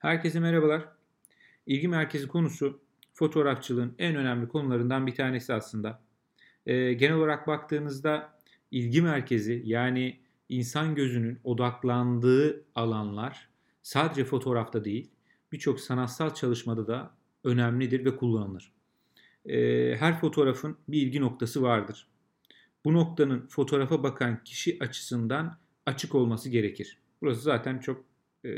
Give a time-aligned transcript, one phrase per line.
[0.00, 0.88] Herkese merhabalar.
[1.66, 2.80] İlgi merkezi konusu
[3.12, 6.00] fotoğrafçılığın en önemli konularından bir tanesi aslında.
[6.66, 8.38] Ee, genel olarak baktığınızda
[8.70, 13.48] ilgi merkezi yani insan gözünün odaklandığı alanlar
[13.82, 15.10] sadece fotoğrafta değil
[15.52, 17.14] birçok sanatsal çalışmada da
[17.44, 18.72] önemlidir ve kullanılır.
[19.44, 22.06] Ee, her fotoğrafın bir ilgi noktası vardır.
[22.84, 26.98] Bu noktanın fotoğrafa bakan kişi açısından açık olması gerekir.
[27.22, 28.09] Burası zaten çok
[28.44, 28.52] e,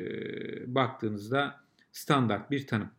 [0.74, 1.60] baktığınızda
[1.92, 2.90] standart bir tanım.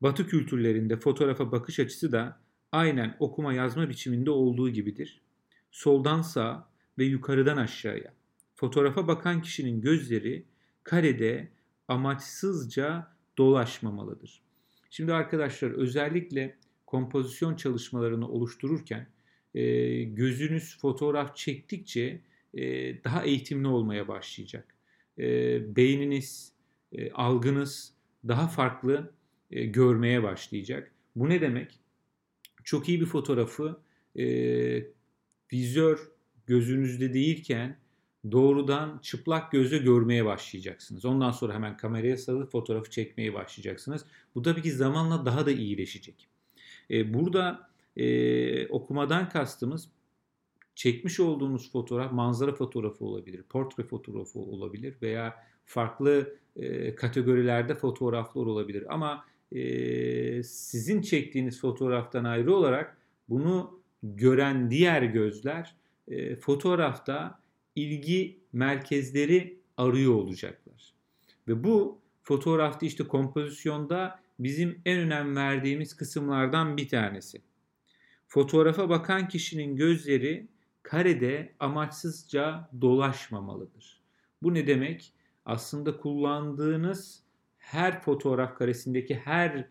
[0.00, 2.40] Batı kültürlerinde fotoğrafa bakış açısı da
[2.72, 5.20] aynen okuma yazma biçiminde olduğu gibidir.
[5.70, 8.14] Soldan sağa ve yukarıdan aşağıya.
[8.54, 10.44] Fotoğrafa bakan kişinin gözleri
[10.82, 11.48] karede
[11.88, 14.42] amaçsızca dolaşmamalıdır.
[14.90, 19.06] Şimdi arkadaşlar özellikle kompozisyon çalışmalarını oluştururken
[19.54, 22.20] e, gözünüz fotoğraf çektikçe
[22.54, 22.62] e,
[23.04, 24.73] daha eğitimli olmaya başlayacak
[25.18, 26.52] e, beyniniz,
[26.92, 27.92] e, algınız
[28.28, 29.12] daha farklı
[29.50, 30.92] e, görmeye başlayacak.
[31.16, 31.80] Bu ne demek?
[32.64, 33.80] Çok iyi bir fotoğrafı
[34.16, 34.26] e,
[35.52, 35.98] vizör
[36.46, 37.78] gözünüzde değilken
[38.32, 41.04] doğrudan çıplak gözle görmeye başlayacaksınız.
[41.04, 44.04] Ondan sonra hemen kameraya sarılıp fotoğrafı çekmeye başlayacaksınız.
[44.34, 46.28] Bu tabii ki zamanla daha da iyileşecek.
[46.90, 49.88] E, burada e, okumadan kastımız
[50.74, 58.94] çekmiş olduğunuz fotoğraf manzara fotoğrafı olabilir, portre fotoğrafı olabilir veya farklı e, kategorilerde fotoğraflar olabilir.
[58.94, 62.96] Ama e, sizin çektiğiniz fotoğraftan ayrı olarak
[63.28, 65.74] bunu gören diğer gözler
[66.08, 67.38] e, fotoğrafta
[67.76, 70.94] ilgi merkezleri arıyor olacaklar.
[71.48, 77.42] Ve bu fotoğrafta işte kompozisyonda bizim en önem verdiğimiz kısımlardan bir tanesi.
[78.26, 80.48] Fotoğrafa bakan kişinin gözleri
[80.84, 84.00] karede amaçsızca dolaşmamalıdır.
[84.42, 85.12] Bu ne demek?
[85.44, 87.22] Aslında kullandığınız
[87.58, 89.68] her fotoğraf karesindeki her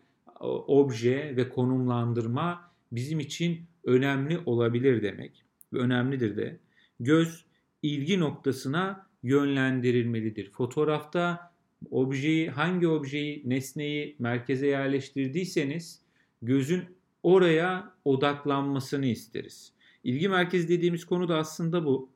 [0.66, 5.44] obje ve konumlandırma bizim için önemli olabilir demek.
[5.72, 6.58] Ve önemlidir de.
[7.00, 7.44] Göz
[7.82, 10.50] ilgi noktasına yönlendirilmelidir.
[10.50, 11.52] Fotoğrafta
[11.90, 16.02] objeyi, hangi objeyi, nesneyi merkeze yerleştirdiyseniz
[16.42, 16.84] gözün
[17.22, 19.73] oraya odaklanmasını isteriz.
[20.04, 22.10] İlgi merkezi dediğimiz konu da aslında bu.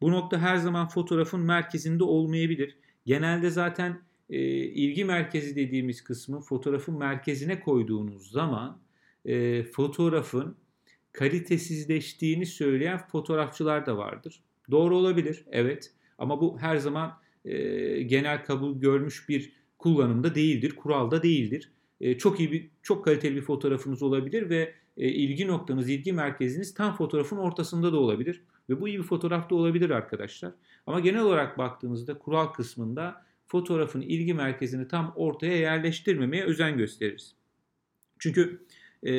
[0.00, 2.76] Bu nokta her zaman fotoğrafın merkezinde olmayabilir.
[3.06, 8.78] Genelde zaten e, ilgi merkezi dediğimiz kısmı fotoğrafın merkezine koyduğunuz zaman
[9.24, 10.56] e, fotoğrafın
[11.12, 14.40] kalitesizleştiğini söyleyen fotoğrafçılar da vardır.
[14.70, 15.92] Doğru olabilir, evet.
[16.18, 17.58] Ama bu her zaman e,
[18.02, 21.72] genel kabul görmüş bir kullanımda değildir, kuralda değildir.
[22.00, 26.74] E, çok iyi bir, çok kaliteli bir fotoğrafınız olabilir ve e, ilgi noktanız, ilgi merkeziniz
[26.74, 28.42] tam fotoğrafın ortasında da olabilir.
[28.68, 30.52] Ve bu iyi bir fotoğraf da olabilir arkadaşlar.
[30.86, 37.34] Ama genel olarak baktığınızda kural kısmında fotoğrafın ilgi merkezini tam ortaya yerleştirmemeye özen gösteririz.
[38.18, 38.62] Çünkü
[39.06, 39.12] e,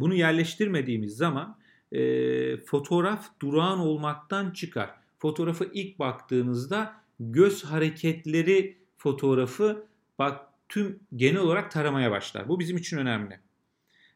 [0.00, 1.58] bunu yerleştirmediğimiz zaman
[1.92, 4.90] e, fotoğraf durağan olmaktan çıkar.
[5.18, 9.86] Fotoğrafı ilk baktığınızda göz hareketleri fotoğrafı
[10.18, 12.48] bak tüm genel olarak taramaya başlar.
[12.48, 13.38] Bu bizim için önemli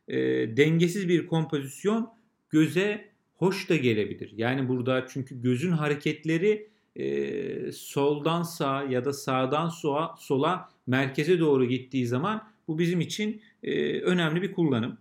[0.08, 0.16] e,
[0.56, 2.10] dengesiz bir kompozisyon
[2.50, 4.32] göze hoş da gelebilir.
[4.36, 11.64] Yani burada çünkü gözün hareketleri e, soldan sağa ya da sağdan sola, sola merkeze doğru
[11.64, 14.98] gittiği zaman bu bizim için e, önemli bir kullanım.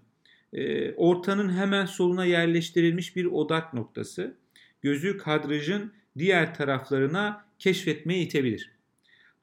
[0.54, 4.38] E, ortanın hemen soluna yerleştirilmiş bir odak noktası
[4.82, 8.75] gözü kadrajın diğer taraflarına keşfetmeye itebilir.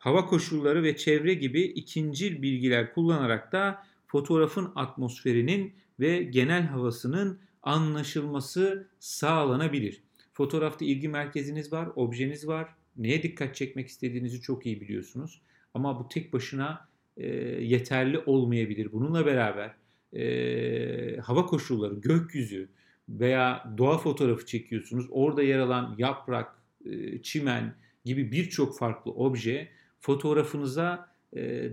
[0.03, 8.89] Hava koşulları ve çevre gibi ikincil bilgiler kullanarak da fotoğrafın atmosferinin ve genel havasının anlaşılması
[8.99, 10.03] sağlanabilir.
[10.33, 12.69] Fotoğrafta ilgi merkeziniz var, objeniz var.
[12.97, 15.41] Neye dikkat çekmek istediğinizi çok iyi biliyorsunuz.
[15.75, 17.27] Ama bu tek başına e,
[17.63, 18.93] yeterli olmayabilir.
[18.93, 19.75] Bununla beraber
[20.13, 22.69] e, hava koşulları, gökyüzü
[23.09, 25.07] veya doğa fotoğrafı çekiyorsunuz.
[25.11, 27.75] Orada yer alan yaprak, e, çimen
[28.05, 29.69] gibi birçok farklı obje
[30.03, 31.13] fotoğrafınıza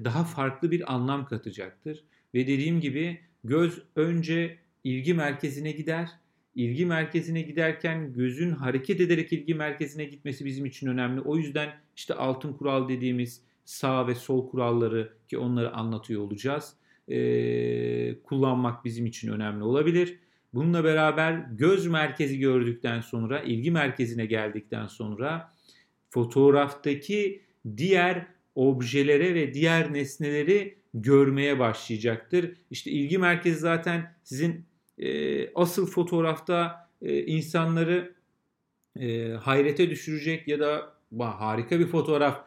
[0.03, 2.03] daha farklı bir anlam katacaktır.
[2.33, 6.09] Ve dediğim gibi göz önce ilgi merkezine gider.
[6.55, 11.21] İlgi merkezine giderken gözün hareket ederek ilgi merkezine gitmesi bizim için önemli.
[11.21, 16.73] O yüzden işte altın kural dediğimiz sağ ve sol kuralları ki onları anlatıyor olacağız.
[17.07, 20.19] Ee, kullanmak bizim için önemli olabilir.
[20.53, 25.53] Bununla beraber göz merkezi gördükten sonra, ilgi merkezine geldikten sonra
[26.09, 27.41] fotoğraftaki
[27.77, 32.51] diğer objelere ve diğer nesneleri görmeye başlayacaktır.
[32.71, 34.65] İşte ilgi merkezi zaten sizin
[34.97, 38.13] e, asıl fotoğrafta e, insanları
[38.99, 42.43] e, hayrete düşürecek ya da harika bir fotoğraf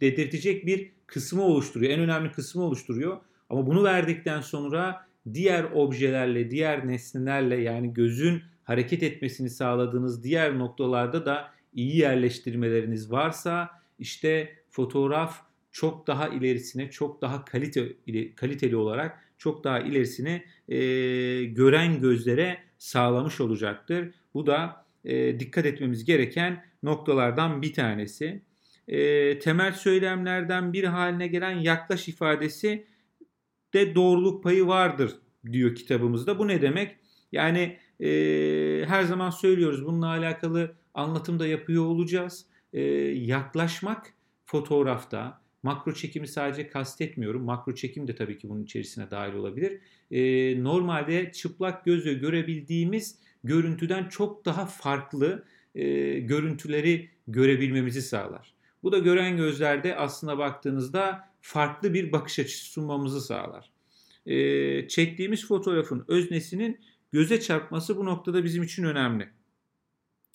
[0.00, 1.92] dedirtecek bir kısmı oluşturuyor.
[1.92, 3.16] En önemli kısmı oluşturuyor.
[3.50, 11.26] Ama bunu verdikten sonra diğer objelerle, diğer nesnelerle yani gözün hareket etmesini sağladığınız diğer noktalarda
[11.26, 17.92] da iyi yerleştirmeleriniz varsa işte fotoğraf çok daha ilerisine, çok daha kalite,
[18.36, 20.78] kaliteli olarak çok daha ilerisine e,
[21.44, 24.14] gören gözlere sağlamış olacaktır.
[24.34, 28.42] Bu da e, dikkat etmemiz gereken noktalardan bir tanesi.
[28.88, 32.86] E, temel söylemlerden bir haline gelen yaklaş ifadesi
[33.74, 35.12] de doğruluk payı vardır
[35.52, 36.38] diyor kitabımızda.
[36.38, 36.96] Bu ne demek?
[37.32, 38.08] Yani e,
[38.86, 42.46] her zaman söylüyoruz bununla alakalı anlatım da yapıyor olacağız.
[42.76, 42.82] E,
[43.14, 44.14] yaklaşmak
[44.44, 47.44] fotoğrafta, makro çekimi sadece kastetmiyorum.
[47.44, 49.80] Makro çekim de tabii ki bunun içerisine dahil olabilir.
[50.10, 55.44] E, normalde çıplak gözle görebildiğimiz görüntüden çok daha farklı
[55.74, 58.54] e, görüntüleri görebilmemizi sağlar.
[58.82, 63.70] Bu da gören gözlerde aslına baktığınızda farklı bir bakış açısı sunmamızı sağlar.
[64.26, 66.80] E, çektiğimiz fotoğrafın öznesinin
[67.12, 69.28] göze çarpması bu noktada bizim için önemli.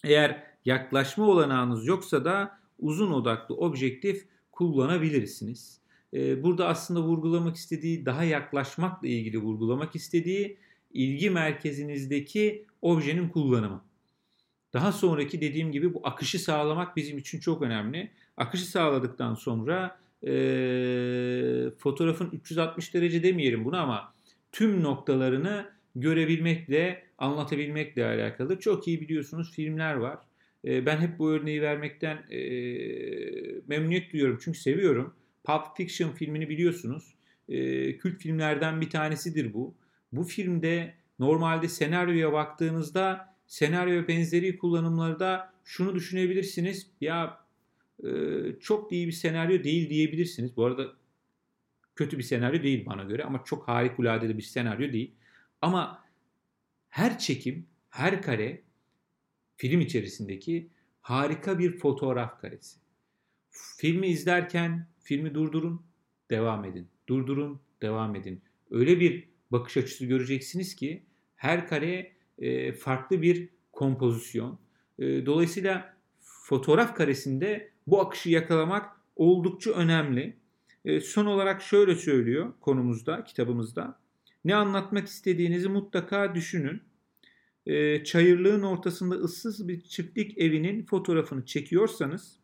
[0.04, 5.82] Eğer yaklaşma olanağınız yoksa da uzun odaklı objektif kullanabilirsiniz.
[6.14, 10.58] E, burada aslında vurgulamak istediği, daha yaklaşmakla ilgili vurgulamak istediği
[10.94, 13.84] ilgi merkezinizdeki objenin kullanımı.
[14.74, 18.12] Daha sonraki dediğim gibi bu akışı sağlamak bizim için çok önemli.
[18.38, 20.32] Akışı sağladıktan sonra e,
[21.78, 24.14] fotoğrafın 360 derece demeyelim bunu ama
[24.52, 28.60] tüm noktalarını görebilmekle, anlatabilmekle alakalı.
[28.60, 30.20] Çok iyi biliyorsunuz filmler var.
[30.66, 32.40] E, ben hep bu örneği vermekten e,
[33.68, 35.16] memnuniyet duyuyorum çünkü seviyorum.
[35.44, 37.16] Pulp Fiction filmini biliyorsunuz.
[37.50, 39.76] E, kült filmlerden bir tanesidir bu.
[40.12, 46.88] Bu filmde normalde senaryoya baktığınızda senaryo benzeri kullanımlarda şunu düşünebilirsiniz.
[47.02, 47.40] Ya
[48.04, 48.10] e,
[48.60, 50.58] çok iyi bir senaryo değil diyebilirsiniz.
[50.58, 50.88] Bu arada
[51.96, 55.16] kötü bir senaryo değil bana göre ama çok harikulade bir senaryo değil.
[55.62, 56.04] Ama
[56.90, 58.62] her çekim, her kare
[59.62, 60.70] film içerisindeki
[61.02, 62.80] harika bir fotoğraf karesi.
[63.78, 65.82] Filmi izlerken filmi durdurun,
[66.30, 66.88] devam edin.
[67.10, 68.42] Durdurun, devam edin.
[68.72, 71.04] Öyle bir bakış açısı göreceksiniz ki
[71.36, 74.60] her kare e, farklı bir kompozisyon.
[75.00, 80.38] E, dolayısıyla fotoğraf karesinde bu akışı yakalamak oldukça önemli.
[80.86, 84.00] E, son olarak şöyle söylüyor konumuzda, kitabımızda.
[84.46, 86.91] Ne anlatmak istediğinizi mutlaka düşünün.
[87.66, 92.40] E, çayırlığın ortasında ıssız bir çiftlik evinin fotoğrafını çekiyorsanız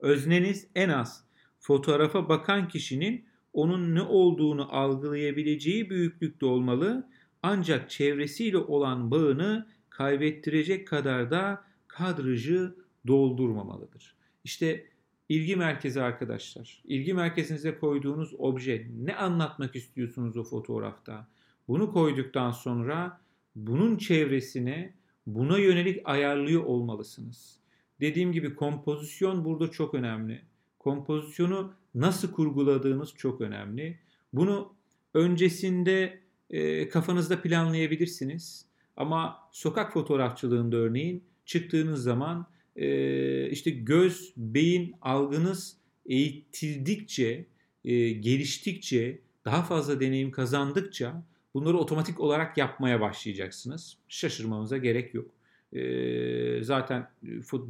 [0.00, 1.24] özneniz en az
[1.60, 7.08] fotoğrafa bakan kişinin onun ne olduğunu algılayabileceği büyüklükte olmalı
[7.42, 12.74] ancak çevresiyle olan bağını kaybettirecek kadar da kadrajı
[13.06, 14.14] doldurmamalıdır.
[14.44, 14.86] İşte
[15.28, 16.82] ilgi merkezi arkadaşlar.
[16.84, 21.26] İlgi merkezinize koyduğunuz obje ne anlatmak istiyorsunuz o fotoğrafta?
[21.68, 23.20] Bunu koyduktan sonra
[23.56, 24.94] bunun çevresine
[25.26, 27.56] buna yönelik ayarlıyor olmalısınız.
[28.00, 30.42] Dediğim gibi kompozisyon burada çok önemli.
[30.78, 33.98] Kompozisyonu nasıl kurguladığınız çok önemli.
[34.32, 34.74] Bunu
[35.14, 36.20] öncesinde
[36.50, 38.66] e, kafanızda planlayabilirsiniz.
[38.96, 42.46] Ama sokak fotoğrafçılığında örneğin çıktığınız zaman
[42.76, 47.46] e, işte göz, beyin algınız eğitildikçe,
[47.84, 53.98] e, geliştikçe, daha fazla deneyim kazandıkça bunları otomatik olarak yapmaya başlayacaksınız.
[54.08, 55.30] Şaşırmanıza gerek yok.
[55.72, 57.10] E, zaten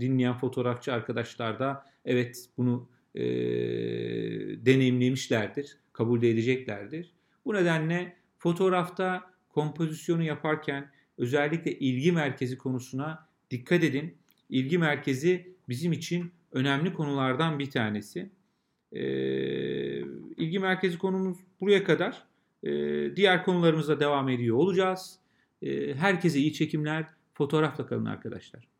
[0.01, 3.25] dinleyen fotoğrafçı arkadaşlar da evet bunu e,
[4.67, 7.13] deneyimlemişlerdir, kabul de edeceklerdir.
[7.45, 14.15] Bu nedenle fotoğrafta kompozisyonu yaparken özellikle ilgi merkezi konusuna dikkat edin.
[14.51, 18.31] İlgi merkezi bizim için önemli konulardan bir tanesi.
[18.93, 19.01] Ee,
[20.37, 22.25] ilgi merkezi konumuz buraya kadar.
[22.65, 25.19] Ee, diğer konularımıza devam ediyor olacağız.
[25.63, 27.07] Ee, herkese iyi çekimler.
[27.35, 28.74] Fotoğrafla kalın arkadaşlar.